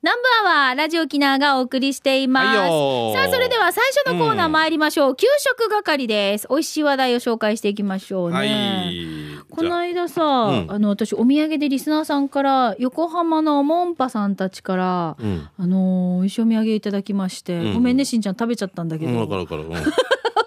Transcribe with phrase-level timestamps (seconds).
[0.00, 2.56] ナンバーはラジオ沖縄がお送りしています。
[2.56, 5.16] はいよさあ、それでは最初のコーナー参りましょう。
[5.16, 6.46] 給食係です。
[6.48, 8.36] 美味しい話題を紹介していきましょうね。
[8.36, 9.06] はい。
[9.50, 15.48] この間さ、うんあの私お土産でリスナーさんから横浜のモンパさんたちから、うん。
[15.58, 19.62] あのー、一緒土産いただきまして、うんごめんねしんちゃん食べちゃったんだけど、うん、わかるわかる。
[19.64, 19.74] うん、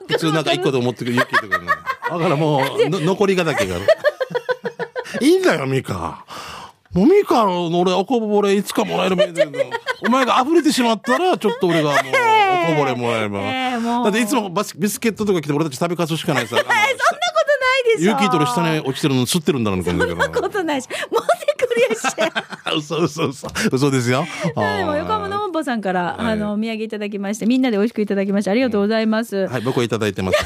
[0.07, 1.67] 普通なんか一個で思ってくる、ユッキーとかね。
[1.67, 3.75] だからもう、の残りがだけが。
[5.19, 6.23] いいんだよ、ミカ。
[6.93, 9.59] もうミカの俺、おこぼれいつかもらえるみたいな。
[10.05, 11.97] お前が溢れてしまったら、ちょっと俺がもう、
[12.63, 13.39] おこぼれもらえれば。
[13.39, 16.57] えーもうだっていつもバスビスケットとか来て俺たち食べかすしかないさ。
[16.57, 23.47] そんなことないでしょユッキーと俺下に落ちてるの吸ってるんだろうね、そんなことないし持ってくるやし嘘嘘嘘。
[23.71, 24.25] 嘘ですよ。
[24.43, 24.53] で
[24.85, 30.37] も横浜のモンパさんから、はいあのお土産いただきましてみんなで美味しくいただきましてありがとうございます、はい、僕はいただいてます。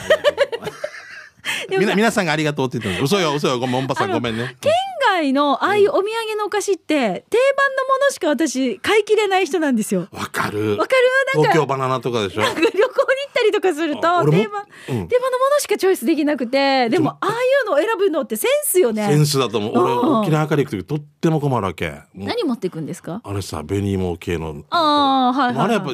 [1.70, 3.16] みな皆さんがありがとうって言ってます。
[3.16, 4.56] 嘘よ、嘘よ、ごめん、モンパさんごめんね。
[4.62, 4.72] 県
[5.16, 10.08] 外のああいうお土産のお菓子って定番のものしか私買いきれない人なんですよ。
[10.12, 10.78] わかる。
[10.78, 11.36] わかる？
[11.36, 12.42] なんか東京バナナとかでしょ？
[12.42, 12.90] なんか旅行に行っ
[13.34, 14.06] たりとかすると定
[14.48, 17.32] 番、うん定番のものしかチョイスできなくてでもああい
[17.66, 19.74] うのを選ぶのってセンスよねセンスだと思う。
[19.78, 21.94] 俺、うん沖縄から行くときとっても困るわけ。
[22.14, 23.22] 何持っていくんですか？
[23.24, 24.64] あれさ、紅芋系の。
[24.70, 25.92] ああはいはい、はい、あれやっぱ、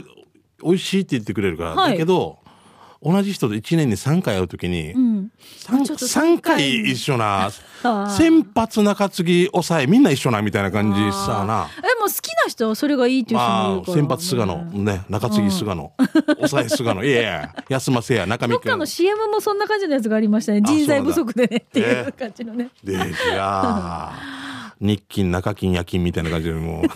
[0.64, 1.76] 美味しいって言ってくれるから。
[1.76, 2.40] はいだけど、
[3.04, 7.50] 同じ人と1年に3回会うときに、うん、三ちょっと3回一緒な、
[8.16, 11.68] 先発中継ぎ抑えみんな一緒なみたいな感じさな。
[11.80, 15.92] えもう好きな人はそれがいいっていう人もいまあ、るから、先発菅野、ね、中継ぎ菅野、
[16.38, 18.86] 抑え菅野、いやいや、休ませや、中身君どっかの。
[18.86, 20.62] CM もそんな感じのやつがありましたね。
[20.62, 22.70] 人材不足でねっていうええ感じのね。
[22.84, 24.42] で、いやー
[24.82, 26.84] 日勤、中勤、夜勤みたいな感じでもう、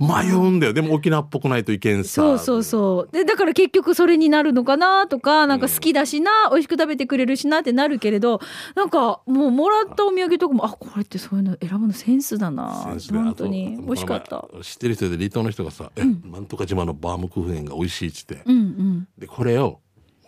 [0.00, 0.72] 迷うんだよ。
[0.72, 2.22] でも沖縄っぽくないといけんさ。
[2.22, 8.40] そうそうそうでだから結局それになるのかなとかなんか好きだしな、美味しく食べてくれるしなってなるけれど
[8.74, 18.42] なんかもうもらったお土産とかもあこれってそういうの選ぶのセンスだな本当に美味しかった知ってる人で離島の人がさ、え、なんとか島のバームクーヘンが美味しいっつって。
[18.46, 19.80] うんうんで、これを、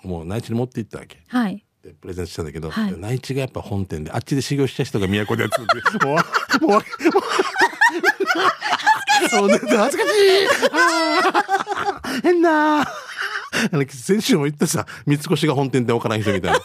[0.05, 1.23] もう内地に持って行ったわけ。
[1.27, 2.95] はいでプレゼントしたんだけど、はい。
[2.99, 5.57] 内地がやっぱ本店であっちで修行した人が都でやって
[6.01, 6.81] て もうもうもう
[9.31, 10.49] 恥ずかしい。
[12.23, 12.87] 変な。
[13.89, 16.61] 先週も言ったさ三越が本店って分からん人みたいな。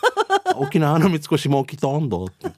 [0.56, 2.52] 沖縄の三越も来たんだって。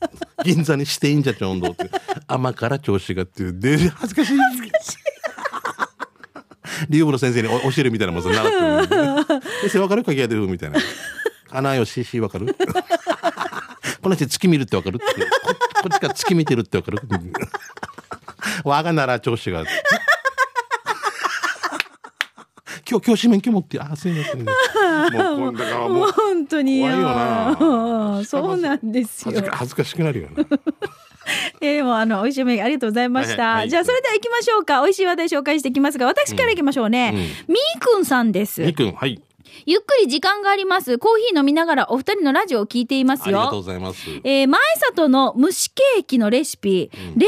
[0.43, 1.89] 銀座にしていいんじゃちょんどって。
[2.27, 3.59] 甘から調子がっていう。
[3.59, 4.37] で恥ずかしい。
[6.89, 10.79] リュウブの先生にお教えるみたいなもんさ習ってる先生分かるかきやでるみたいな
[11.55, 12.55] 花よしし分かる？
[14.01, 14.97] この人月見るって分かる？
[14.97, 15.11] ってこ
[15.83, 17.01] こっちから月見てるって分かる？
[18.63, 19.63] 我がなら調子が。
[22.87, 24.51] 今日教師免許持ってあすいませんもう
[25.39, 27.57] 今度からも本当に怖いよな。
[27.59, 29.31] うんそうなんですよ。
[29.33, 30.43] 恥ずか恥ずかしくなるよな。
[31.61, 33.69] えーでもあの美味しいお土産ありがとうございました、はいはい。
[33.71, 34.81] じゃあそれでは行きましょうか。
[34.83, 37.17] 美味しい話題紹介していきますが私から行きましょうね、うん。
[37.17, 38.61] みーくんさんです。
[38.61, 39.19] みくんはい
[39.65, 40.97] ゆっくり時間があります。
[40.97, 44.09] コーヒー飲みながらお二人のラジオを聞いていますありがとうよございます。
[44.23, 44.59] えー前
[44.91, 47.27] 里の蒸しケーキのレシピ、冷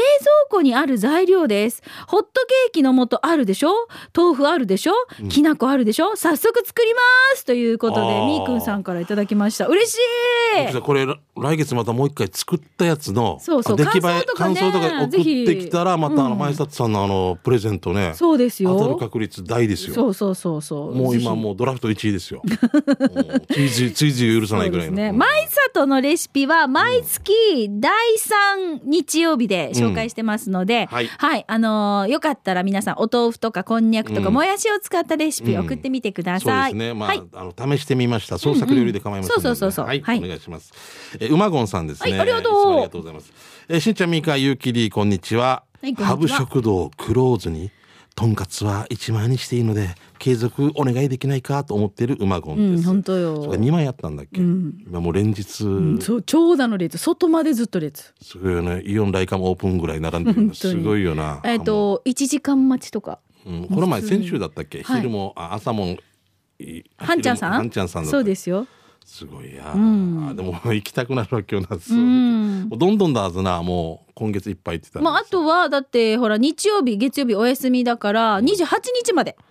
[0.50, 1.82] 庫にある材料です。
[2.06, 3.70] ホットケーキの素あるでしょ？
[4.16, 4.92] 豆腐あるでしょ、
[5.28, 6.16] きな粉あるでしょ？
[6.16, 7.00] 早速作りま
[7.36, 9.66] すということでみーくんさんからいただきました。
[9.66, 10.80] 嬉しい。
[10.80, 14.02] これ来月またもう一回作ったやつのそうそう出来栄え
[14.36, 16.38] 感想とかね送ってきたらまたあのうん。
[16.38, 18.76] 前里さんのあのプレゼントねそうですよ。
[18.78, 19.94] 当たる確率大ですよ。
[19.94, 20.94] そうそうそうそう。
[20.94, 22.42] もう今もうドラフト1位ですよ。
[22.44, 22.52] も
[23.36, 24.90] うついついついつい許さないぐらいの。
[24.90, 25.12] そうですね。
[25.12, 36.70] 舞里のレシピは毎月第3日曜日で紹介してますので、うんはいはい、あのーよかったら皆さんお豆腐とかこんにゃくとかうんもやしを使ったレシピ送ってみてくだそうでさい。
[36.72, 36.94] すね。
[36.94, 37.22] まあ、はい。
[37.32, 38.38] あの試してみました。
[38.38, 40.72] 創作料理で構いませんので、そうそうそうそうはい、はいお願いします。
[41.20, 42.10] えー、うまごんさんですね。
[42.10, 43.32] はいありがとうありがとうございます。
[43.68, 45.64] えーしんちゃんみーかゆうきりこんにちは。
[45.80, 47.70] はいハブ食堂クローズに。
[48.14, 52.86] とんかつは1万円にしていいので継続お願いできないかと思ってるうまごうんん、です。
[52.88, 53.42] 本当よ。
[53.42, 58.12] それ2万円やったんだっけ、今もう連日、うんそう、長蛇の列、外までずっと列。
[58.20, 58.82] すごいよね。
[58.84, 61.40] イオンライカムオープンぐらい並んでるすごいよな。
[61.44, 63.20] えっ、と、1時間待ちとか。
[63.46, 64.96] うん、この前先週だったっけ、はい。
[64.98, 65.96] 昼もあ朝も
[66.58, 67.52] いはんちゃんさん？
[67.52, 68.66] はんちゃんさんそうですよ。
[69.04, 70.28] すごいや、ん。
[70.28, 71.98] あでも 行きたくなるわけよなそう。
[71.98, 72.66] うん。
[72.68, 78.66] もうどんどんだはずなもう今月いっぱい行ってたまあ、あとは、だって、ほら、日曜日、月曜日お休みだから、28
[79.04, 79.36] 日まで。
[79.38, 79.42] う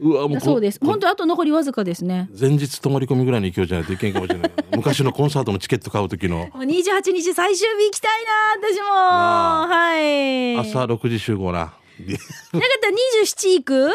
[0.00, 0.80] わもうこそうです。
[0.80, 2.28] こ本当あと残りわずかですね。
[2.38, 4.52] 前日泊まり込みぐらいの勢いじゃないといけんかもしれない。
[4.76, 6.38] 昔のコンサートのチケット買う時の。
[6.38, 8.24] もう28日最終日行きたい
[8.60, 8.86] な私も。
[8.90, 9.66] あ。
[9.68, 10.56] はい。
[10.58, 11.74] 朝6時集合な。
[12.00, 12.12] で。
[12.14, 12.88] なかった？
[12.90, 13.88] ら27行く？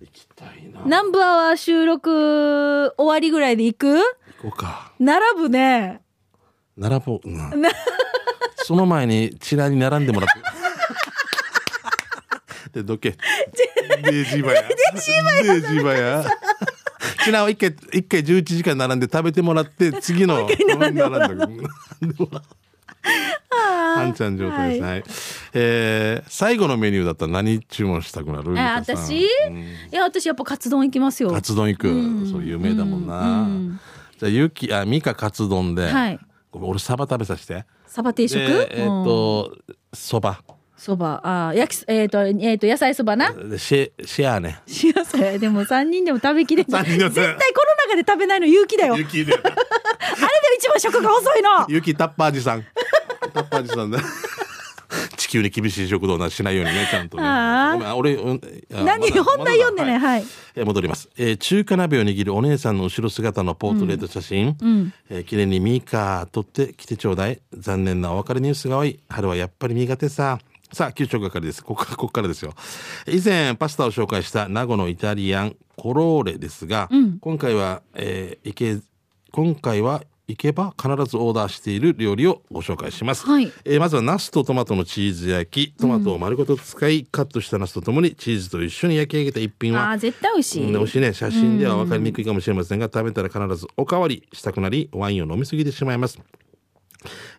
[0.00, 0.82] 行きたいな。
[0.84, 3.96] 南部アワー収録終わりぐらいで行く？
[3.96, 4.02] 行
[4.42, 4.92] こうか。
[5.00, 6.00] 並ぶね。
[6.76, 7.28] 並ぼう。
[7.28, 7.50] な。
[8.56, 10.40] その前にチラに並んでもらって
[12.74, 13.16] でどけ。
[14.02, 16.24] デージーバヤデージーバヤ
[17.18, 21.38] 昨日一回一回11時間並んで食べてもらって次の並んでもらう。
[23.50, 25.04] はんちゃん状態ですね、はい、
[25.52, 28.56] えー、最後のメニューだったら何注文したくなる？
[28.58, 31.30] え私、うん、いや私やっぱカツ丼行きますよ。
[31.30, 33.80] カツ丼行く、うん、そう有名だもんな、うん、
[34.18, 36.18] じゃあゆきあミカカツ丼で、はい、
[36.52, 37.64] 俺サバ食べさせて。
[37.86, 38.40] サバ定食？
[38.40, 39.56] えー、っと
[39.92, 40.40] そば
[40.76, 41.20] そば。
[41.22, 43.32] あ焼きえっ、ー、とえっ、ー、と野菜そばな？
[43.58, 44.60] シェシェアね。
[44.66, 46.84] シェアさでも三人でも食べきれない。
[46.86, 48.94] 絶対この中で食べないの勇気だよ。
[48.94, 49.50] 勇気で あれで
[50.58, 51.66] 一番食が遅いの。
[51.68, 52.64] 勇気タッパージさん。
[53.32, 53.98] タッパージさんだ。
[55.16, 57.22] 地球に厳しい食堂なしないようにねちゃんとね。
[57.22, 59.98] ごめん俺、うん、何、ま、本題読んでね。
[59.98, 60.24] はい、
[60.54, 67.40] えー、戻ります、えー、中華鍋を握るお姉さんの後ろ姿のポートレート写真、うん、えー、記念にミーカー撮ってきてちょうだい。
[67.56, 69.00] 残念なお別れニュースが多い。
[69.08, 70.38] 春はやっぱり苦手さ
[70.74, 71.62] さあ、給食係です。
[71.62, 72.52] ここから、 ここからですよ。
[73.06, 78.78] 以前、パスタを紹介した名護のイタリアンコローレですが、うん、今回は、えー、いけ、
[79.30, 91.12] 今回は行けば必ずオーダーしている料理をご紹介します、はい、えー、まずはナスとトマトのチーズ焼きトマトを丸ごと使い、うん、カットしたナスとともにチーズと一緒に焼き上げた一品はあ絶対美味しい、美味しいね。
[91.12, 96.18] 写真では分かりにくいかもしれませんが、食べたら必ずおかわりしたくなりワインを飲みすぎてしまいます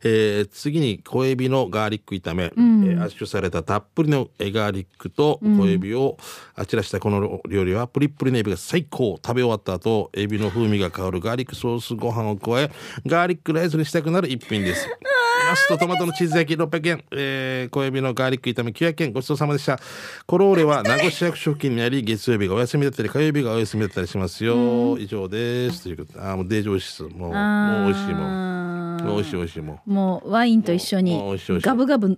[0.03, 6.17] えー、次に小エビのガーリック炒め、うん、えー、圧縮されたたっぷりのガーリックと小エビを
[6.55, 9.19] あちらしたこの料理はプリップリのエビが最高。
[9.25, 12.71] 食べ終わった後エビの風味が香るガーリックソースご飯を加え
[13.05, 14.87] ガーリックライスにしたくなる一品です
[15.45, 19.13] ナスとトマトのチーズ焼き600円、えー、小エビのガーリック炒め900円。
[19.13, 19.79] ごちそうさまでした。
[20.25, 25.83] コローレは名護市役所付近にあり月曜日がお休みだったり火曜日がお休みだったりしますよ、以上です。
[25.83, 28.75] ということあもうデージ美味しいもうもう美味しいもん。
[29.05, 29.79] 美味しい美味しいもん。
[29.85, 31.21] もうワインと一緒に
[31.61, 32.17] ガブガブ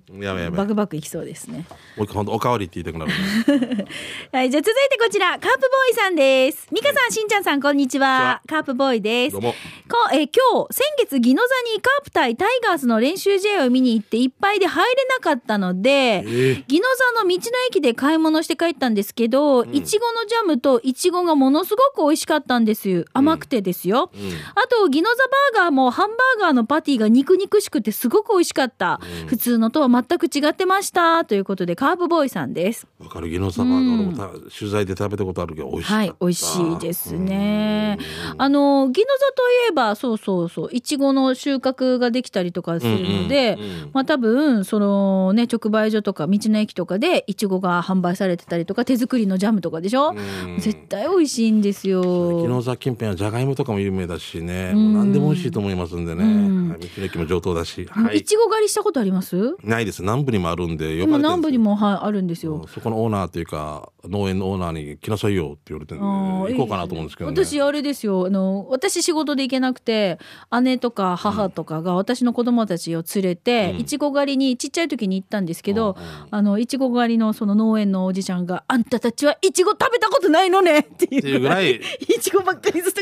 [0.55, 1.65] バクバクいきそうですね。
[1.97, 3.11] もう本当おかわりって言いたくなる、
[4.31, 6.67] はいじゃあ続いてこちらカープボーイさんです。
[6.71, 8.41] 美香さんしんちゃんさんこんにちは。
[8.47, 9.33] カープボーイです。
[9.33, 9.51] どうも。
[9.89, 16.85] こえー、今日先月宜野座にカープ対タイガースの練習試合を見に行っていっぱいで入れなかったので、えー、宜野
[17.15, 23.05] 座の道の駅で買い物して帰ったんですけど、いちごのジャムといちごがものすごく美味しかったんですよ。
[23.13, 24.21] 甘くてですよ、うん。
[24.21, 25.15] うん、あと宜野座
[25.53, 31.25] バーガーもハンバーガーのパティが肉肉しくてすごく美味しかった、うん、普通のとは全く違ってました。
[31.25, 32.87] ということでカープボーイさんです。
[32.99, 37.97] わかる宜野座バーガーも取材で食べたことあるけど美味しいはい美味しいですね。
[38.37, 39.01] あの宜野座
[39.33, 43.69] といえばそうそうそういちごの収穫ができたりとかするので、うんうん。
[43.69, 52.01] うん、まあ多分そのね直売所とか道の駅とかでいちごが販売されてたりとか手作りのジャムとかでしょ、うん、絶対美味しいんですよ。
[52.43, 59.55] 宜野座近辺はじゃがいもとかも有名だしね、うん、何でも美味しいと思いますんでね、うん、道の駅も上等だし、はい、いちご狩りしたことあります？
[59.63, 60.01] ないです。
[60.01, 62.65] 南部にもあるんで呼ばれ南部にも、はい、あるんですよ。
[62.67, 68.27] そこのオーナーというか農園のオーナーに来なさいよって言われて行こうかなと思うんですけど、ね、私あれですよ。
[68.27, 70.19] あの私仕事で行けなくて
[70.61, 75.95] 姉とか母とかが私の子供たちを連れて、いちご狩りにちっちゃい時に行ったんですけど、
[76.31, 81.39] あのいちご狩りのその農園のおじちゃんが「あんたたちはいちご食べたことないのね」っていう。
[81.39, 81.75] ぐらい。
[81.75, 82.97] いちごばっかりずつ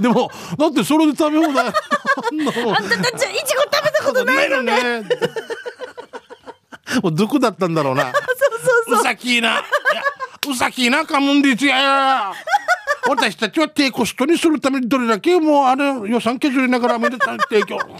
[0.00, 1.66] でもだってそれで食べ放題。
[1.66, 5.02] あんたたちはいちご食べたことないのね。
[7.02, 8.04] もう毒だったんだろうな。
[8.10, 9.00] そうそうそう。
[9.00, 9.60] うさきな。
[9.60, 10.02] うさきな
[11.06, 12.32] かむんでちや。
[13.08, 17.76] 私たちは低コストにするためにどれだけもうあれ予算削りながらめでた提供。
[17.86, 17.94] も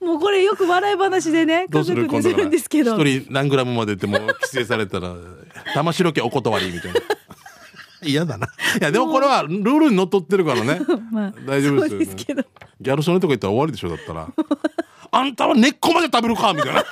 [0.00, 2.08] う もうこれよく笑い話でねどうする？
[2.22, 2.96] するんですけど。
[2.96, 5.14] 一人何グラムまでっても規制されたら
[5.74, 7.00] 玉城家お断りみたいな。
[8.02, 8.46] 嫌だな。
[8.46, 8.50] い
[8.82, 10.80] やでもこれはルールにのっとってるからね、
[11.10, 14.28] まあ、大丈夫ですよ、ね、すギャル曽根とか言ったら終わりでしょだったら。
[15.10, 16.84] あんたは根っこまで食べるかみたいな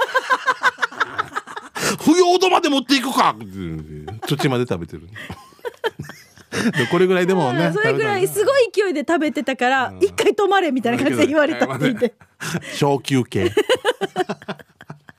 [1.98, 3.36] 不要度まで持っていくか。
[4.26, 5.08] 土まで食べてる。
[6.90, 12.14] これぐらいでもねそれぐらいすごい勢いで食べてたから一回止まれみたいな感じで言われたって言って。
[12.76, 13.50] 小休憩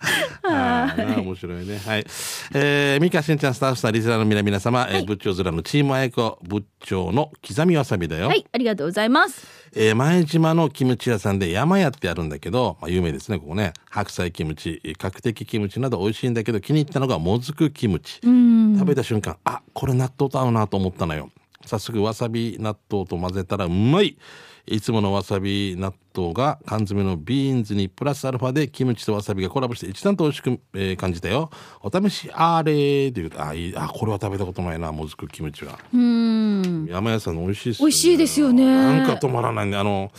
[0.43, 1.77] あ面白いね。
[1.77, 2.05] はい。
[2.53, 8.27] えー、三河しんちゃんスタッフさん、リスナーの皆々様、はい、えー、仏頂面のチームあやこ仏頂の刻みわさびだよ。
[8.27, 9.47] はい、ありがとうございます。
[9.75, 13.73] えー、前島のキムチ屋さんで山屋ってあるんだけど、まあ、有名ですね、ここね。
[13.89, 18.21] 白菜キムチ、角的キムチなど美味しいんだけど、気に入ったのがもずくキムチ。
[18.23, 21.29] 食べた瞬間、あ、これ納豆と合うなと思ったのよ。
[21.65, 24.17] 早速わさび納豆と混ぜたらうまい
[24.69, 31.49] いつものわさび納豆が缶詰のビーンズにプラスアルファでキムチとわさびがコラボして一段と美味しく、えー感じたよ。
[31.81, 35.79] お試しあれというあいいあこれは食べたことないなもずくキムチは。
[35.93, 36.85] うん。
[36.89, 38.65] 山屋さんの美味しいです美味しいですよね。
[38.65, 39.77] なんか止まらないね。
[39.77, 40.11] あの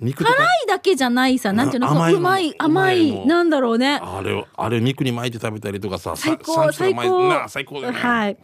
[0.00, 4.00] 肉辛いだけじゃないさなんていうの甘いうまいうままいなんだろうね。
[4.02, 7.48] あれをあれ肉に巻いて食べたりとかさ最高最高。
[7.48, 7.98] 最高だよね。
[8.00, 8.36] はい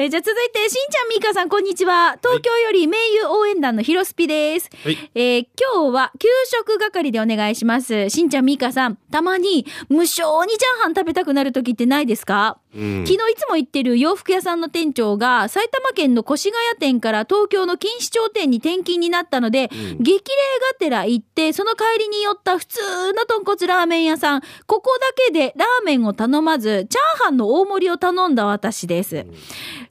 [0.00, 2.16] えーじゃあ続いてしんちゃんみーかさんこんにちは。
[2.22, 5.10] 東京より名優応援団のひろすぴです、はい。
[5.14, 8.08] えー今日は給食係でお願いします。
[8.08, 12.56] しんちゃんみーかさんたまに無性にチャーハン食べたくなる時ってないですか？
[12.74, 13.06] うん。
[13.06, 20.20] 昨日いつも行ってる洋服屋さんの店長が埼玉県の越谷店から東京の錦糸町店に転勤になったので、激励
[20.72, 24.42] がてら行ってその帰りに寄った普通の豚骨ラーメン屋さん。
[24.66, 29.26] ここだけでラーメンを頼まずチャーハンの大盛りを頼んだ私です、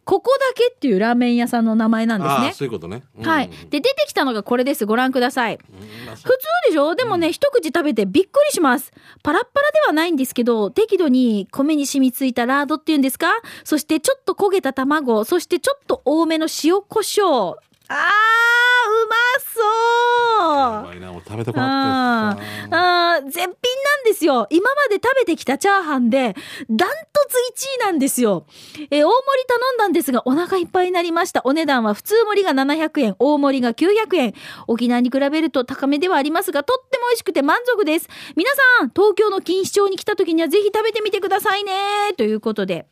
[0.05, 2.53] ここだけっていうラーメン屋さんの名前なんですね。
[2.53, 3.27] そういうことね、うん。
[3.27, 3.49] はい。
[3.69, 4.85] で、出てきたのがこれです。
[4.85, 5.55] ご覧ください。
[5.55, 6.15] うん。
[6.15, 6.29] 普通
[6.67, 6.95] でしょ？
[6.95, 8.91] でもね、一口食べてびっくりします。
[9.21, 13.27] パラッパラではないんですけど、適度に米に染みついたラードっていうんですか？
[13.65, 17.57] そしてちょっと焦げた卵、そしてちょっと多めの塩コショウ。
[17.89, 24.47] あー、うまそううまいなもう食べたくなあってあー絶品なんですよ。
[24.49, 26.35] 今まで食べてきたチャーハンで、
[26.69, 26.95] ダント
[27.27, 27.37] ツ
[27.81, 28.45] 1位なんですよ。
[28.91, 31.41] えー大盛り頼んだんですが、お腹いっぱいになりました。
[31.43, 34.33] お値段は普通盛りが700円、大盛りが900円。
[34.67, 38.07] 沖縄に比べると高めではありますが、とっても美味しくて満足です。
[38.35, 42.13] 皆さん、東京の錦糸町に来た時にはぜひ食べてみてくださいね。
[42.17, 42.87] ということで、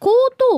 [0.00, 0.08] 江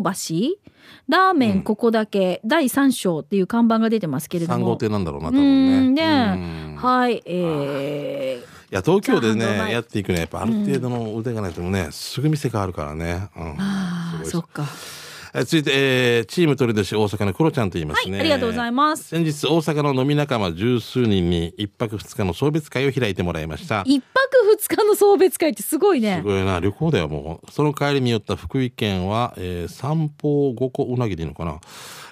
[0.02, 0.64] 東橋
[1.08, 4.64] ラーメンここだけ、第3章っていう看板が出てますけれども。
[4.64, 6.76] 3号店なんだろうな多う分んねねうん。
[6.76, 13.56] はい、えー、いや東京でねやっていくねやっぱある程度の腕がないとね、すぐ店変わるからね、うん。
[13.58, 14.64] ああ、そっか。
[15.36, 19.08] え続いて、えーチーム鳥年大阪のクロちゃんと言いますね、はいありがとうございます。
[19.08, 23.82] 先日大阪の飲み仲間十数人に一泊二日の送別会を開いてもらいました。
[23.84, 24.24] 一泊
[24.56, 26.18] 二日の送別会ってすごいね。
[26.18, 26.22] す。
[26.22, 26.60] ごいな。
[26.60, 31.60] 旅行だよもうその帰りに寄った福井県は、えー、三方五湖うなぎでいいのかな、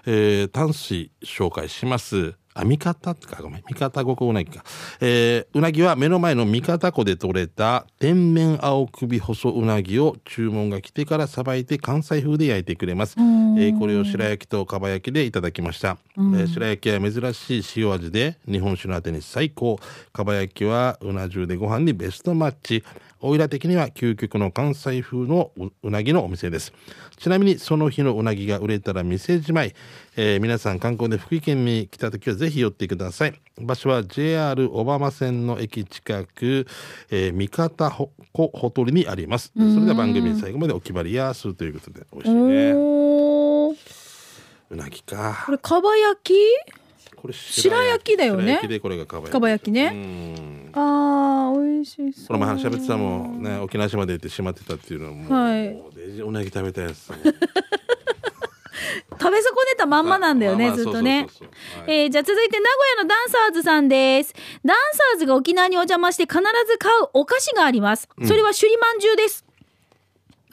[0.04, 4.64] えー、淡水紹介しますあ三方ってかごめん三方五湖うなぎか、
[5.00, 19.78] えー、うなぎは目の前の三方湖で採れた天然青首細うなぎを注文が来てからさばいて関西風で焼いてくれます、えー、これを白焼きとかば焼きでいただきました、えー白焼きは珍しい塩味で日本酒のあてに最高。
[20.12, 22.84] かば焼きはうな重でご飯にベストマッチ
[23.22, 26.72] おいら的には究極の関西風のううなぎのお店です。
[27.16, 29.74] ちなみにその日のうなぎが売れたら店じまい、
[30.16, 33.40] えー皆さん観光で福井県に来た時はぜひ寄ってください。
[33.60, 36.66] 場所は JR 小浜線の駅近く、
[37.10, 39.52] えー、三方ほこほとりにあります。
[39.56, 42.72] それでは番組最後までお決まりやすということで美味しいね。
[44.70, 45.44] うなぎか。
[45.46, 46.34] これかば焼き？
[47.14, 48.16] これ白焼き。
[48.16, 48.42] だよね。
[48.42, 49.70] 白焼きでこれがかば焼き。
[49.70, 49.92] ね。
[49.94, 50.70] うん。
[50.72, 51.11] あー。
[51.11, 51.11] 美
[51.82, 55.74] 味しそうこの前喋ってたもんね沖縄島で行ってしまってたっていうのはもう、はい。
[55.74, 57.12] もうデジうなぎ食べたやつ
[59.20, 61.28] 食べ損ねたまんまなんだよね、まあまあずっとね。
[61.86, 62.64] えーじゃあ続いて名
[62.96, 64.34] 古屋のダンサーズさんです。
[64.64, 68.08] ダンサーズが沖縄にお邪魔して必ず買うお菓子があります。
[68.24, 69.44] それは首里まんじゅうです。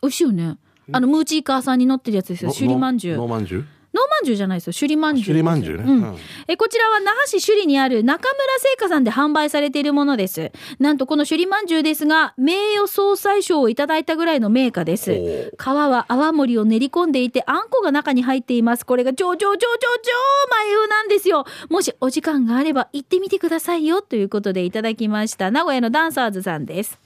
[0.03, 0.57] 美味しいよね。
[0.91, 2.49] あのムーチーカーさんに乗ってるやつですよ。
[2.49, 3.65] の首里まんじゅうののまんじゅう？
[3.91, 4.73] ノーマンジュじゃないですよ。
[4.73, 5.25] 首里まんじゅう。
[5.25, 6.17] 首里まんじゅうねうんうん
[6.47, 10.51] えこちらは那覇市首里にある中村製菓さんで販売されているものです。
[10.79, 15.51] なんとこの首里まんじゅうですが、名誉総裁賞をいただいたぐらいの名家です。
[15.57, 18.85] 皮は泡盛を練り込んでいて、あんこが中に入っています。
[18.85, 20.11] これが超超超超超
[20.51, 21.45] 前風なんですよ。
[21.69, 24.01] もしお時間があれば行ってみてくださいよ。
[24.01, 25.51] ということでいただきました。
[25.51, 26.99] 名古屋のダンサーズさんです。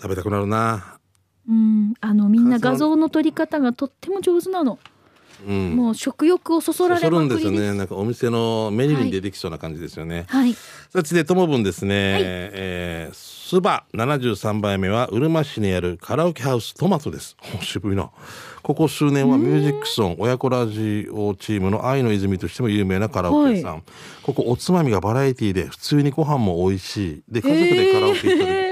[0.00, 0.95] 食べたくなるな
[1.48, 4.78] うん、あのみんな画像の撮り方がとっても上手なの。
[5.46, 5.76] うん。
[5.76, 7.44] もう食欲をそそられそそるんです。
[7.44, 10.54] よねなんかお店のメニューに出てきそうな感じですよね、はい。
[10.54, 10.60] さ
[10.94, 17.36] あ続いてともぶんですね、えースバ73杯目はうるま市にあるカラオケハウストマトです。
[17.56, 18.10] お渋いな。
[18.64, 23.84] ここ数年はミュージックソン親子ラジオチームの愛の泉としても有名なカラオケ屋さん、
[24.24, 27.22] ここおつまみがバラエティで普通にご飯も美味しい。
[27.28, 28.65] で家族でカラオケ行った時、へー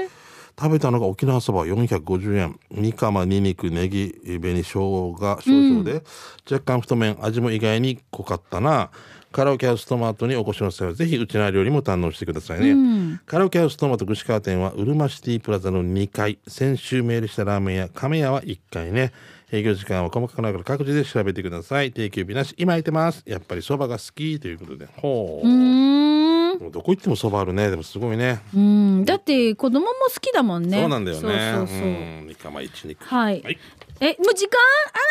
[0.57, 6.03] 食べたのが沖縄そば450円煮かまにんにくネギ紅生姜少々で、
[6.49, 8.89] 若干太麺味も意外に濃かったな。
[9.31, 16.39] カラオケハウストマトにお越しの際はぜひうちの料理も堪能してくださいね、カラオケハウストマト串川店はうるまシティプラザの2階。
[16.47, 19.11] 先週メールしたラーメン屋亀屋は1階ね。
[19.51, 21.91] 営業時間は細かくなるから各自で調べてください。
[21.91, 22.55] 定休日なし。
[22.57, 23.23] 今空いてます。
[23.25, 24.87] やっぱりそばが好きということで。
[24.95, 26.14] ほう。
[26.59, 29.05] もうどこ行ってもそばあるねでもすごいねうん。
[29.05, 30.79] だって子供も好きだもんね。
[30.79, 31.27] そうなんだよねそ
[31.63, 31.87] うそうそう。
[31.87, 33.41] ん煮かま一肉はい。
[33.41, 33.59] はい
[34.01, 34.59] え、もう時間？
[34.59, 35.01] あら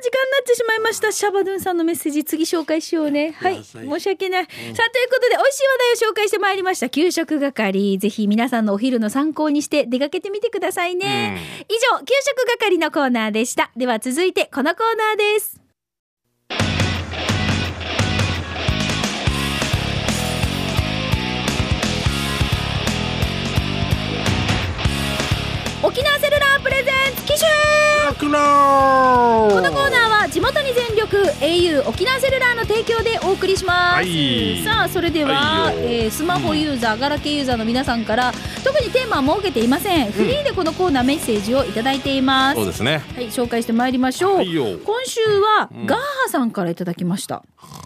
[0.00, 1.10] ー時間になってしまいました。
[1.12, 3.30] シャバドゥンさんのメッセージ、次紹介しようね。
[3.38, 3.64] はい。
[3.64, 4.44] 申し訳ない。
[4.44, 5.62] さあ、ということで、美味しい
[5.96, 6.90] 話題を紹介してまいりました。
[6.90, 7.96] 給食係。
[7.96, 11.38] ぜひ皆さんのお昼の参考にして出かけてみてくださいね。
[11.70, 13.70] 以上、給食係のコーナーでした。
[13.78, 15.63] では続いて、このコーナーです。
[25.86, 27.46] 沖縄セルラープレゼンツ機種。
[28.06, 28.38] 楽な
[29.52, 34.62] このコーナーは地元に全力 au 沖縄セルラーの提供でお送りします、はい。
[34.64, 35.82] さあそれでは、はいよ。
[35.82, 38.32] えースマホユーザー、ガラケーユーザーの皆さんから
[38.64, 40.10] 特にテーマは設けていません。
[40.10, 43.02] フリーでこのコーナーメッセージをいただいています、そうですね。
[43.14, 44.64] はい紹介してまいりましょう、はいよ。
[44.64, 47.42] 今週は、ガーハさんからいただきました。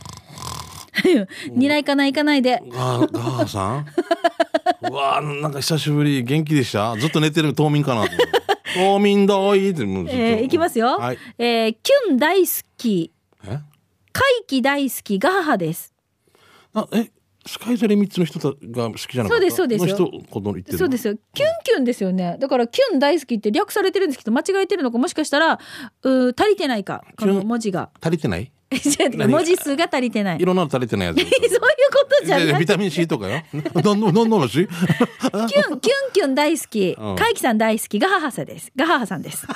[1.55, 2.63] 狙いかないかないで。
[2.69, 3.87] ガーガーさん？
[4.91, 6.97] うわーなんか久しぶり元気でした？
[6.97, 8.07] ずっと寝てる冬眠かな
[8.75, 10.17] 冬眠どいってもうずっと。
[10.23, 11.19] えーいきますよ、はい。
[11.39, 13.13] えーキュン大好き。
[13.45, 13.61] え？
[14.13, 15.95] 怪奇大好きガーハです。
[16.75, 17.11] あえ？
[17.47, 19.41] スカイザリ3つの人が好きじゃなかった？
[19.41, 19.97] そうですそうですよ。
[19.97, 21.09] の人言ってるそうです。
[21.09, 21.15] よ。
[21.33, 22.37] キュンキュンですよね。
[22.39, 25.59] だからキュン大好きって略されてるんですけど、間違えてるのか、もしかしたら、
[26.03, 27.89] うー足りてないか、この文字が。
[28.03, 28.53] 足りてない？
[29.29, 30.39] 文字数が足りてない。
[30.39, 32.61] いろんなの足りてないやつ そういうことじゃない。
[32.61, 33.43] ビタミン C とかよ
[33.83, 34.67] 何の何の話？
[34.67, 34.71] キュン、
[35.31, 35.81] キュン
[36.13, 37.17] キュン大好きうん。
[37.17, 37.99] 怪奇さん大好き。
[37.99, 38.71] ガハハさんです。
[38.77, 39.47] ガハハさんです。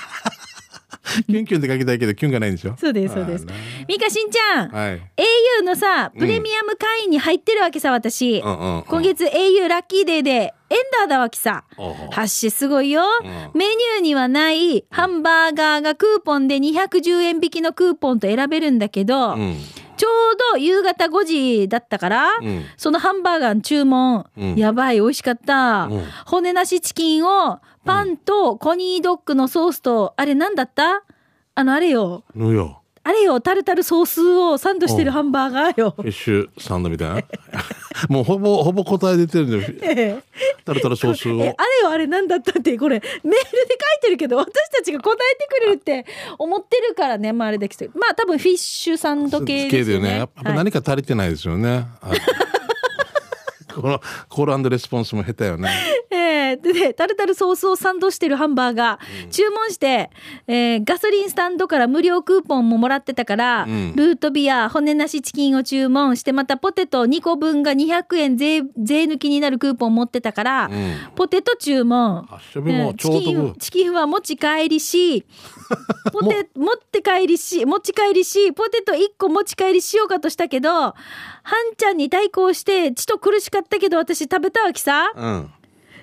[1.26, 2.74] キュンキュンって書きたいけどキュンがないんでしょ？
[2.78, 3.46] そうです、そうです。
[3.88, 4.68] ミカしんちゃん。
[4.70, 5.00] はい。
[5.60, 8.38] au のさ、プレミアム会員に入ってるわけさ、私。
[8.44, 8.82] うんうんうん。
[8.84, 11.64] 今月 au ラッキーデーで、エンダーだわけさ。
[11.76, 11.94] おう。
[12.10, 13.06] 発信すごいよ、ん。
[13.54, 19.56] メニューにはないハンバーガーがクーポンで210円引きのクーポンと選べるんだけど、うん
[20.02, 20.12] ちょう
[20.54, 22.64] ど夕方5時だったから、うん。
[22.76, 24.56] そのハンバーガーの注文、うん。
[24.56, 26.04] やばい、美味しかった、うん。
[26.26, 31.04] 骨なしチキンをパンとコニードッグのソースと、あれなんだった？
[31.54, 32.24] あの、あれよ。
[32.34, 35.94] ぬよあれよ、タルタルソースをサンドしてるハンバーガーよ。
[35.96, 37.22] フィッシュサンドみたいな。
[38.08, 40.22] もうほぼほぼ答え出てるんでえ
[40.64, 41.42] タルタルソースを。
[41.42, 43.40] えあれよ、あれなんだったって、これ、メールで書い
[44.02, 46.06] てるけど、私たちが答えてくれるって
[46.38, 47.90] 思ってるからね、まああれだけど。
[47.98, 50.18] まあ多分フィッシュサンド系ですよね。
[50.18, 50.56] やっぱはい。
[50.58, 52.18] 何か足りてないですよね、はい
[53.72, 55.70] このコールレスポンスも下手よね
[56.52, 60.10] えーでね、タルタルソースをサンドしてるハンバーガー、注文して、
[60.46, 63.94] えーガソリンスタンドから無料クーポンももらってたから、ん。
[63.96, 70.70] ルートビア、骨なしチキンを注文して、またポテト2個分が200円税税抜きになるクーポン持ってたから、ん。
[71.14, 72.22] ポテト注文。
[72.22, 75.24] 発射日もうんちょうどチキンチキンは持ち帰りし、
[76.12, 80.94] ポテ、持って帰りし、持ち帰りし、ポテト1個持ち帰りしようかとしたけど、ハ
[81.72, 85.10] ンちゃんに対抗して、ちと苦しかったけど、私食べたわけさ。
[85.14, 85.50] うん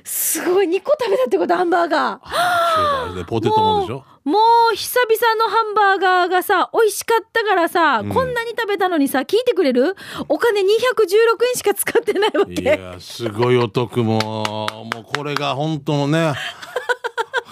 [0.04, 3.16] すごい、2個食べたってこと、ハンバーガー。
[3.16, 4.04] でポテトもでしょ？
[4.24, 4.38] も
[4.72, 9.96] う久々のハンバーガーがさ美味しかったからさ、こんなに食べたのにさ聞いてくれる？
[10.28, 16.34] お金216円しか使ってないわいけやすごいお得ももうこれが本当のね。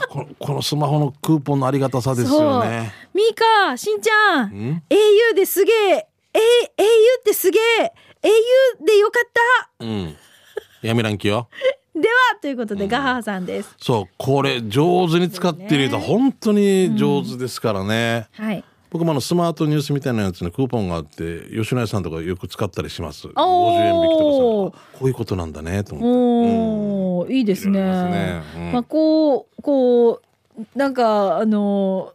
[0.10, 2.94] このこのスマホのクーポンのありがたさですよね。
[3.14, 3.34] ミー
[3.70, 4.50] カしんちゃん。
[4.50, 6.08] ん？au ですげえ。
[6.34, 7.92] え au ってすげえ。
[8.24, 9.30] au でよかっ
[9.80, 9.86] た。
[9.86, 10.16] うん。
[10.82, 11.50] やめらんきよ
[12.02, 13.76] ではということで、ガハハさんです。
[13.80, 18.64] そうこれ上手に使っていると本当に上手ですからね、はい。
[18.90, 23.28] 僕もあのスマートニュースみたいなやつのクーポンがあって吉野家さんとかよく使ったりします。
[23.28, 27.34] 50円引きとかさこういうことなんだねと思って、おー。
[27.34, 27.82] いいですね。
[27.82, 28.44] ね。
[28.56, 28.72] うん。
[28.74, 30.22] まあこうこう
[30.76, 32.14] なんかあの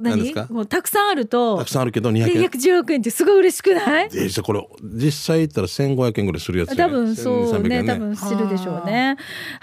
[0.00, 0.16] 何？
[0.16, 0.46] 何ですか？
[0.50, 2.48] もうたくさんあるとたくさんあるけど200円。
[2.50, 4.08] 216円ってすごい嬉しくない？
[4.08, 6.84] でこれ実際言ったら1500円ぐらいするやつよね。
[6.84, 9.16] 多分そうね1200円多分するでしょうね。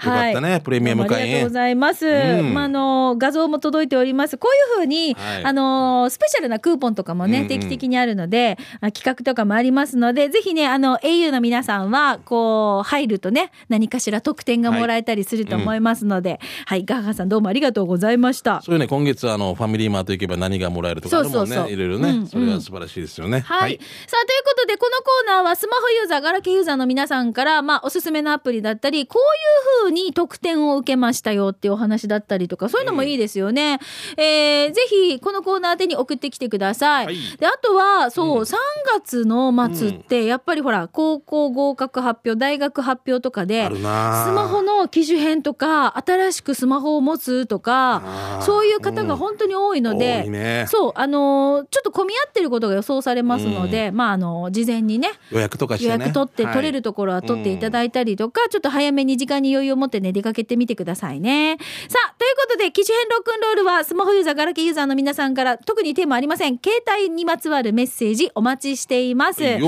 [0.04, 1.22] よかったねプレミアム会員。
[1.22, 2.06] ありがとうございます。
[2.06, 2.54] うん。
[2.54, 4.36] まああの画像も届いております。
[4.38, 5.44] こういうふうに、はい。
[5.44, 7.48] あのスペシャルなクーポンとかもね、うんうん。
[7.48, 18.60] 定期的にあるので、あ企画とかもありますので、ぜひねあの au の皆さんはこう入るとね何かしら特典がもらえたりすると思いますので、はい、ガーガーさんどうもありがとうございました。
[18.62, 21.56] そういうね今月あのファミリーマート行けば何がもらえるとかあるもんねそう。
[21.56, 22.26] そうそういろいろね、うんうん。
[22.26, 23.40] それは素晴らしいですよね。
[23.40, 33.78] はい、さあということでこのコーナーはスマホユーザーガラケーユーザーの皆さんから、まあ、おすすめのアプリだったりこういうふうに特典を受けましたよっていうお話だったりとかそういうのもいいですよね。
[34.16, 37.06] えーぜひこのコーナー宛に送ってきてください。
[37.06, 37.16] はい。
[37.38, 38.54] であとはそう、3
[38.94, 48.02] 月の末ってやっぱりほら高校合格発表大学発表とかでスマホの機種変とか新しくスマホを持つとか
[48.40, 61.58] そういう方が本当に多いので、多いねそうあのーちょっと混み合ってることが予想されますので、まああの事前にね予約とかしてね予約取って、はい取れるところは取っていただいたりとか、ちょっと早めに時間に余裕を持ってね出かけてみてくださいね。
[61.88, 66.58] さあというこことで、機種編ロックンロールはスマホユーザー、ガラケーユーザーの皆さんから特にテーマありません。
[66.62, 69.40] 携帯にまつわるメッセージお待ちしています。
[69.42, 69.66] メール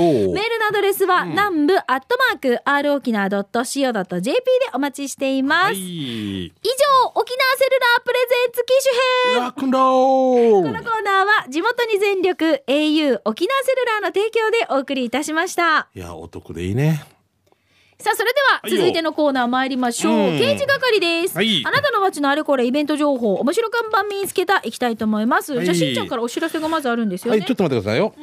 [0.59, 4.41] のアドレスは、南部アットマーク、r 沖縄 .co.jp で
[4.73, 5.65] お待ちしています。
[5.65, 6.45] はい。
[6.45, 6.53] 以上、
[7.15, 15.89] 沖縄セルラープレゼンツ機種編ラックンローこのコーナーは地元に全力 au 沖縄セルラーの提供でお送りいたしました。
[15.93, 17.03] いや、お得でいいね。
[17.99, 20.13] さあ、それでは続いてのコーナー参りましょう。
[20.31, 21.35] うん刑事係です。
[21.35, 25.53] はいあなたの街のあれこれイベント情報、面白看板見つけた、いきたいと思います。
[25.53, 27.39] はいじゃあ、しんちゃんからお知らせがまずあるんですよね。
[27.39, 28.13] はい、ちょっと待ってくださいよ。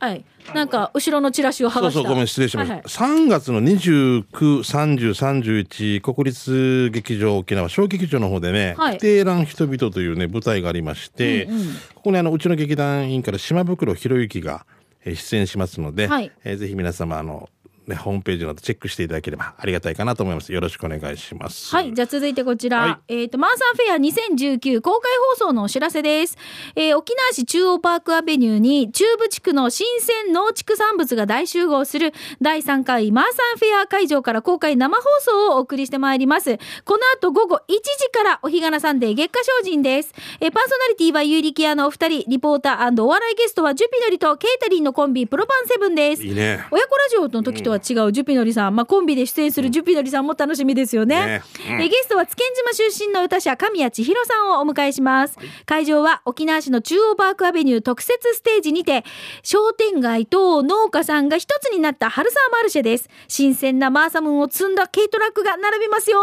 [0.00, 0.24] はい。
[0.52, 2.00] なんか、後ろのチラシを剥がした。
[2.00, 2.74] そうそう、ごめん、失礼しました。
[2.74, 11.48] はいはい3月の29、30、31、国立劇場沖縄小劇場の方でね、はい規定欄人々というね、舞台がありまして、
[11.94, 14.66] ここにあの、うちの劇団員から島袋博之が
[15.04, 17.48] えー出演しますので、はいえーぜひ皆様、あの、
[17.86, 20.52] ね、ホームページなどチェックしていただければありがたいかなと思います。
[20.52, 21.74] よろしくお願いします。
[21.74, 21.92] はい。
[21.92, 22.78] じゃあ続いてこちら。
[22.78, 26.36] はいえっ、と、マーサンフェア2019公開放送のお知らせです。
[26.74, 36.58] えー沖縄市中央パークアベニューに中部地区の新鮮農畜産物が大集合する第3回マーサンフェア会場から公開生放送をお送りしてまいります。
[36.84, 40.14] この後午後1時からお日柄サンデー月下精進です。
[40.40, 46.22] えーパーソナリティはユーリキアのお二人、リポーターお笑いゲストはジュピノリとケイタリンのコンビプロパンセブンです。
[46.22, 46.64] いいね。
[46.70, 51.14] 親子ラジオの時とは違うジュピノリさん、まあ、コンビで出演するジュピノリさんも楽しみですよね。
[51.26, 55.38] ねうんえゲストは津堅島出身の歌者神谷千尋さんをお迎えします。
[55.66, 59.04] 会場は沖縄市の中央パークアベニュー特設ステージにて
[59.42, 63.08] 商店街と農家さんが一つになった春沢マルシェです。
[63.28, 66.18] 新鮮なマーサムーンを積んだ軽トラックが並びますよ。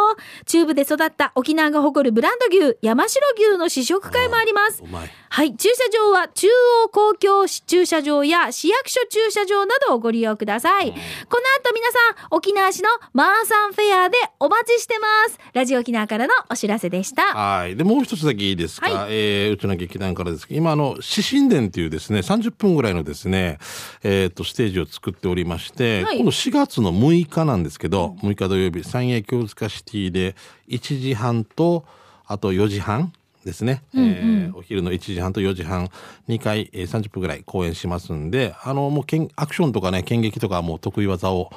[0.46, 4.84] 中部で育った沖縄が誇るブランド牛山城牛の試食会もあります。
[5.30, 5.56] はい。
[5.56, 6.48] 駐車場は中
[6.86, 10.94] 央公共駐車場や市役所駐車場などをご利用ください。
[11.30, 15.40] この後皆さん、沖縄市のマーサンフェアでお待ちしてます。
[15.54, 17.24] ラジオ沖縄からのお知らせでした。
[17.36, 17.76] はい。
[17.76, 18.90] で、もう一つだけいいですか？
[18.90, 23.58] はえーうちの劇団からですけど、今、あの、獅神殿っていうですね、30分ぐらいのですね、
[24.04, 30.36] えっ、と、ステージを作っておりまして、はい今度4月の6日なんですけど、6日土曜日、三栄京塚シティで
[30.70, 31.86] 1時半と、
[32.28, 33.12] あと4時半
[33.46, 35.90] ですね、えーお昼の1時半と4時半、
[36.30, 41.52] 2回、えー30分ぐらい公演しますんで、あの、もうけん、アクションとかね、剣撃とかはもう得意技を、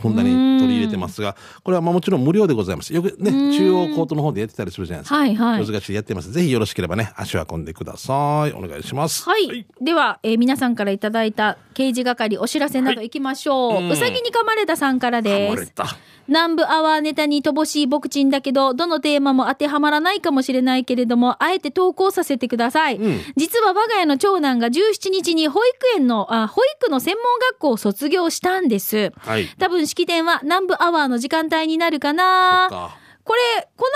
[0.00, 2.94] ふんだんに取り入れてますが、これはまあもちろん無料でございます。
[2.94, 5.16] よくね、中央コートの方でやってたりするじゃないですか。
[5.16, 6.32] はいはい難しいやってます。
[6.32, 8.52] ぜひよろしければね、足を運んでください。
[8.54, 9.28] お願いします。
[9.28, 9.66] はい。
[9.82, 13.74] では、えー皆さんからいただいた刑事係お知らせなど行きましょう。
[13.74, 15.72] はいううさぎに噛まれたさんからです。
[16.28, 22.98] 南部アワーネタに乏しい僕ちんだけど、どのテーマも当てはまらないかもしれないけれども、あえて投稿させてください。
[22.98, 29.12] ん実は我が家の長男が17日に保育園の、あ、保育の専門学校を卒業したんです。
[29.18, 29.46] はい。
[29.58, 33.88] 多分式典は南部アワーの時間帯になるかなこれ、こ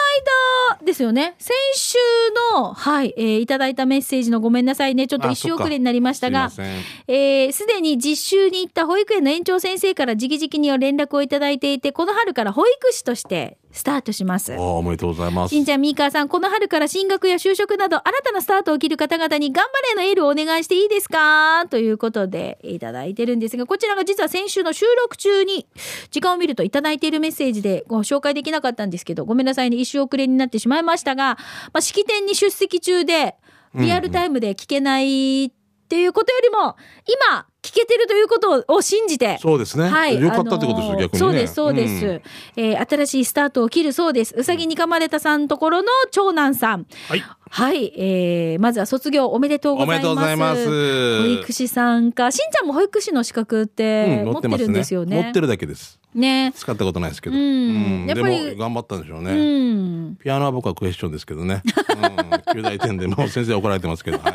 [0.73, 1.35] の間ですよね？
[1.39, 1.99] 先週
[2.53, 5.09] の、はい、えーいただいたメッセージのごめんなさいね。
[5.09, 6.63] ちょっとあ一周遅れになりましたがす
[7.09, 14.55] えーすでに実習に行った保育園の園長先生から直々に連絡をいただいていて、この春から保育士としてスタートします。
[14.59, 15.61] おめでとうございますし。
[15.61, 21.67] んちゃん、みーかーさん、この春から進学や就職など、新たなスタートを切る方々に頑張れのエールをお願いしていいですか？
[21.69, 25.67] ということで、いただいてるんですが、こちらが実は先週の収録中に、
[26.11, 31.37] 時間を見るといただいているメッセージでご紹介できなかったんですけど、ごめんなさいね、一周遅れになってしまいましたが、
[31.73, 33.37] まあ、式典に出席中で、
[33.75, 35.51] リアルタイムで聞けないっ
[35.89, 36.77] ていうことよりも、
[37.31, 37.47] 今、聞
[37.81, 39.89] けてるということを信じて、そうですね。
[39.89, 40.21] はい。
[40.21, 41.19] よかったってことですよ、あのー逆にね。
[41.19, 42.07] そうです、そうです。
[42.07, 42.23] ん
[42.57, 44.35] えー新しいスタートを切るそうです。
[44.37, 46.87] うさぎに噛まれたさんところの長男さん。
[47.09, 47.25] はい。
[47.51, 47.93] はい。
[47.97, 49.97] えー、まずは卒業おめでとうございます。
[49.97, 52.31] おめでとうございます保育士さんか。
[52.31, 55.23] しんちゃんも保育士の資格ってうん持ってるんですよね。
[55.23, 56.01] 持ってるだけです。
[56.15, 56.53] ね。
[56.57, 57.37] 使ったことないですけど。
[57.37, 59.33] うんやっぱりも、頑張ったんでしょううね。
[59.33, 60.17] ん。
[60.17, 61.63] ピアノは僕はクエスチョンですけどね。
[61.65, 62.61] うん。
[62.61, 64.19] 9大点でもう先生怒られてますけど。
[64.19, 64.35] はい。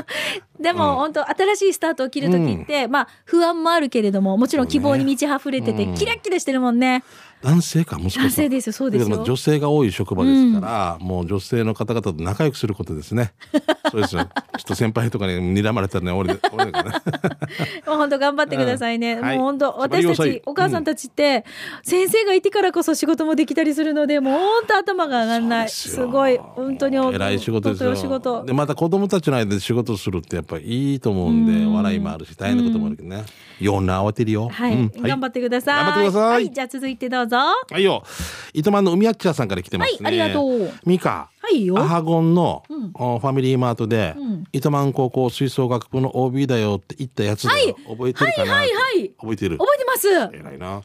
[0.62, 7.02] でも、本当新しいスタートを切るときって、まあ、不安もあるけれども、もちろん希望に満ち溢れてて、うんキラッキラしてるもんね。
[7.42, 8.18] 男性か、息子。
[8.18, 13.32] 男性ですよそうですよ女性が多い職場ですから、もう女性の方々と仲良くすることですね。
[13.90, 14.22] そうですよ。
[14.22, 16.98] ちょっと先輩とかに睨まれたらね、俺で、俺だからね。
[17.86, 19.14] もう本当頑張ってくださいね。
[19.14, 21.44] うんはいもう本当縛り私たちお母さんたちって、
[21.82, 25.68] 先生がいてからこそ仕事もできたりするので、もう本当頭が上がらない。
[25.68, 27.96] すごい、本当に偉い仕事ですよ。
[27.96, 33.24] 仕事で、また子供たちの間で仕事するってやっぱりいいと思うんで、笑いもあるし、大変なこともあるけどね。
[33.60, 34.48] よんな慌てるよ。
[34.48, 35.84] はい、うん頑張ってください。
[35.84, 37.29] 頑張ってくださいはい、じゃあ続いてどうぞ。
[37.38, 38.04] ははいよ。
[38.52, 39.98] 糸満の海あっちゃさんから来てますね。
[40.02, 40.72] い、ありがとう。
[40.84, 41.78] ミカ、いよ。
[41.78, 42.90] アハゴンの、うん。
[42.94, 44.44] おファミリーマートで、うん。
[44.52, 49.10] 糸満高校吹奏楽部の OB だよって言ったやつだよ、覚えてるかな、はいはいはい。
[49.18, 49.58] 覚えてる？
[49.58, 50.08] 覚えてます。
[50.08, 50.82] 偉いな。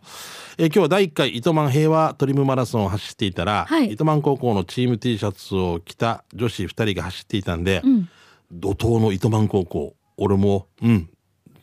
[0.58, 3.94] えー今日は第1回糸満平和トリムマラソンを走っていたら、はい。
[3.94, 8.10] 糸満高校のチーム T シャツを着た女子2人が走っていたんで、うん。
[8.52, 9.96] 怒涛の糸満高校。
[10.18, 11.10] 俺もうん。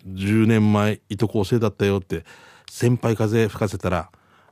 [0.07, 2.25] 10年前糸高生だったよって
[2.69, 4.11] 先輩風吹かせたら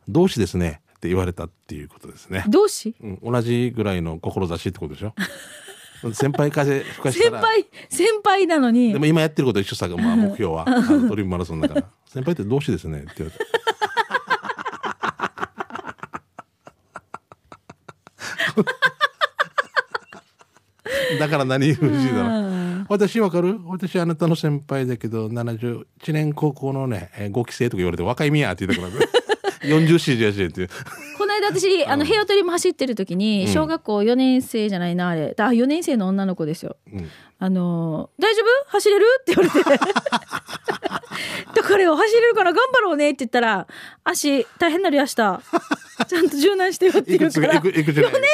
[0.09, 2.95] 同志ですねって言われたっていうことですね、同志？
[3.01, 5.15] うん、同じぐらいの志ってことでしょ？
[6.15, 7.41] 先輩風吹かせたら。
[7.43, 8.93] 先輩先輩なのに。
[8.93, 10.65] でも今やってること一緒さ、まあ、 目標は。
[11.09, 11.85] トリムマラソンだから。
[12.09, 13.45] 先輩って同志ですねって言われて
[21.19, 23.61] だから何不思議だな私わかる？
[23.67, 29.20] 私あなたの先輩だけど71年高校のねえー5期生とか言われて若いみやって言ったから
[29.62, 30.68] 40歳じゃしって
[31.18, 35.35] この間私あのヘアトリム走ってる時に小学校4年生じゃないなあれ。
[35.38, 36.77] あ4年生の女の子ですよ。
[36.92, 37.09] うん。
[37.38, 38.70] あのー大丈夫？
[38.70, 39.07] 走れる？
[39.20, 39.70] って言われて。
[41.55, 43.66] だからよ走れるから頑張ろうねって言ったら
[44.05, 45.42] 足大変なるやした。
[46.09, 47.31] ちゃんと柔軟してよって言うから。
[47.31, 48.12] つがいくいくじゃない。
[48.12, 48.31] 4年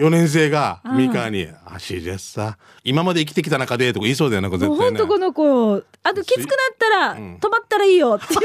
[0.00, 2.58] 生！4年生が三河に「足じゃさ。
[2.84, 4.98] 今まで生きてきた中で」とか言いそうだよなんかもう絶対ね。
[4.98, 5.82] ほんとこの子。
[6.02, 7.38] あときつくなったらうん。
[7.40, 8.40] 止まったらいいよっていう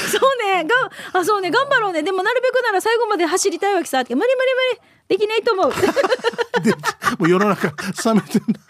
[0.08, 0.64] そうね。
[0.64, 0.74] が
[1.20, 1.50] あそうね。
[1.50, 2.02] 頑張ろうね。
[2.02, 4.00] でもなるべくなら最後まで走りたいわけさ。
[4.00, 4.90] って無理無理無理。
[5.08, 5.72] できないと思う。
[6.62, 6.72] で
[7.18, 8.60] もう世の中冷めてんだ。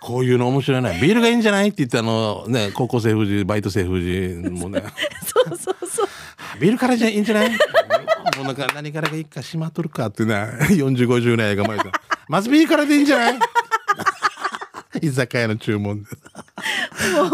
[0.00, 0.90] こういうの面白いな。
[0.94, 4.82] ビールがいいんじゃないって言ってあのね高校生夫人バイト生夫人もね。
[5.24, 6.08] そうそうそう。
[6.60, 7.50] ビールからじゃいいんじゃない？
[7.50, 10.34] もうなんか何からがいいかしまっとるかってね。
[10.70, 11.84] 4050年が前で
[12.28, 13.38] まずビールからでいいんじゃない？
[15.02, 16.08] 居酒屋の注文で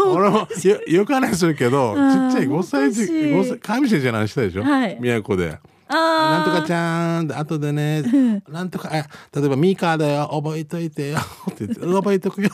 [0.05, 5.59] 俺もよよく話するけどちーっちゃい5歳児おかしい5歳上先生の話したでしょ、はい宮古で。
[5.91, 8.03] あなんとかちゃゃんで後でね、
[8.47, 9.07] なんとか、あ
[9.39, 11.17] 例えばミカだよ、覚えといてよ、
[11.49, 12.51] って言って、覚えとくよ。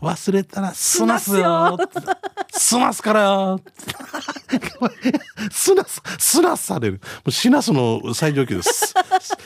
[0.00, 1.76] 忘れたら、すますよ。
[2.50, 3.60] すますからよ。
[5.50, 6.94] すなす、すなされる。
[6.94, 8.94] もうしなすの最上級です。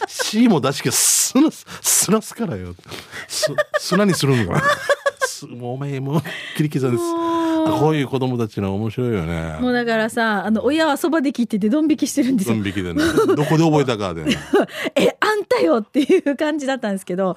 [0.06, 2.76] しも出しけど、すなす、すなすからよ。
[3.26, 4.62] す、砂にするのかな。
[5.48, 6.22] すもうお前もう
[6.56, 7.02] 切り刻んです。
[7.80, 9.56] こういう子供たちの面白いよね。
[9.60, 13.02] もうだからさあの親はそばで聞いててドン引きしてるんですよドン引きでね。
[13.34, 14.36] どこで覚えたかで、ね。
[14.94, 17.36] えあんたよっていう感じだったんですけど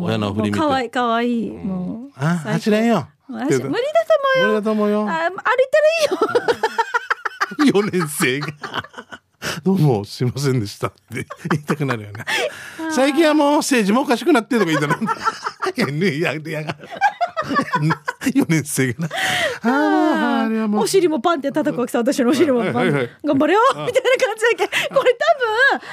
[0.00, 3.08] 親の振り見てかわいいかわいい、もうあ、最高走れんよ。
[3.28, 3.82] 無理だと思うよ
[4.40, 5.00] 無理だと思うよ。
[5.02, 5.40] あ歩いたら
[7.62, 8.48] いいよ4年生が。
[9.64, 12.26] どうもすいませんでしたって言いたくなるよね。
[12.94, 15.00] 最近はもう政治もおかしくなってるとか言ったら。
[15.74, 16.76] いや、ね、 いや、いや、
[18.20, 19.14] 4年生がな。
[19.62, 20.82] ああ、あれはもう。
[20.82, 24.00] お尻もパンって叩くわけさ私のお尻もパン、はいはいはい頑張れよみたいな感
[24.36, 25.16] じだけどこれ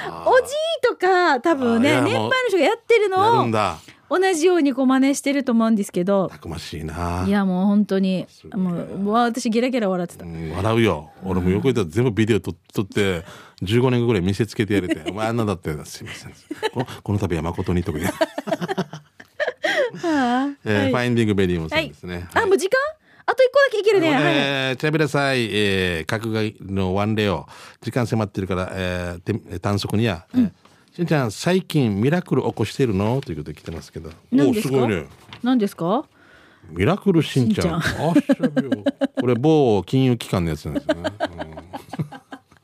[0.06, 0.48] 多分おじい
[0.82, 3.78] とか多分ね年配の人がやってるやのをるんだ。
[4.12, 7.24] 同じようにこう真似してると思うんですけどたくましいな。
[7.26, 11.10] いやもう本当にもうもう私ゲラゲラ笑ってたうん笑うよ。
[11.24, 13.24] 俺もよく言ったら全部ビデオ撮撮って、
[13.62, 15.86] 15年後ぐらい見せつけてやれて、 お前あんなだったよな。
[15.86, 16.32] すいません。
[16.72, 18.08] このこの度は誠にとか言。
[18.12, 18.12] は
[20.02, 22.28] あえーフはいァインディングベリーモンさんですね。
[22.34, 22.78] あもう時間
[23.24, 27.46] あと一個だけいけるね、はいえー、チャビラさい、えー、角刈りのワンレオ、
[27.80, 30.50] 時間迫ってるから、えー、て短足にや、えー
[30.94, 33.22] しんちゃん、最近ミラクル起こしてるの？
[33.22, 34.10] ということで来てますけど。
[34.30, 35.06] おすごいね。
[35.42, 36.04] 何ですか？
[36.68, 37.76] ミラクルしんちゃん。
[37.76, 38.14] あしゃ
[38.48, 38.84] べよ。
[39.18, 41.04] これ某金融機関のやつなんですよね。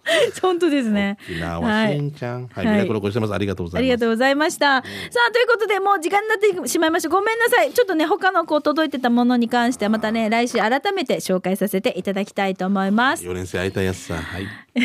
[0.41, 2.49] 本当ですね沖縄しんちゃん。
[2.49, 3.35] はい、はいミラクル起こしてます。
[3.35, 3.83] ありがとうございます。
[3.83, 4.67] ありがとうございました。
[4.67, 4.83] さ
[5.29, 7.09] あということでもう時間になってしまいました。
[7.09, 7.73] ごめんなさい。
[7.73, 13.25] ちょっとね他のこう届いてたものに関してはまたね来週改めて紹介させていただきたいと思います。
[13.25, 14.15] 4年生会いたいやつさ。
[14.15, 14.45] はい。
[14.79, 14.85] さ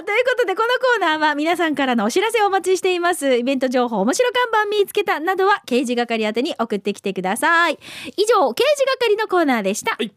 [0.00, 3.36] あということでこのコーナーは皆さんからのお知らせをお待ちしています。
[3.36, 7.78] イベント情報面白看板見つけたなどは刑事係宛てに送ってきてください。
[8.16, 9.96] 以上刑事係のコーナーでした。
[9.96, 10.12] はい